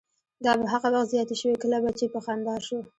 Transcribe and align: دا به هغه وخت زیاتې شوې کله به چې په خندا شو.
دا 0.45 0.51
به 0.59 0.65
هغه 0.73 0.87
وخت 0.93 1.09
زیاتې 1.13 1.35
شوې 1.41 1.57
کله 1.63 1.77
به 1.83 1.91
چې 1.99 2.05
په 2.13 2.19
خندا 2.25 2.55
شو. 2.65 2.79